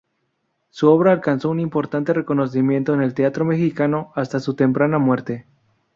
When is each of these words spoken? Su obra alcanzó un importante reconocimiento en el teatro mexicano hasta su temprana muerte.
Su 0.71 0.89
obra 0.89 1.11
alcanzó 1.11 1.51
un 1.51 1.59
importante 1.59 2.11
reconocimiento 2.11 2.95
en 2.95 3.03
el 3.03 3.13
teatro 3.13 3.45
mexicano 3.45 4.11
hasta 4.15 4.39
su 4.39 4.55
temprana 4.55 4.97
muerte. 4.97 5.45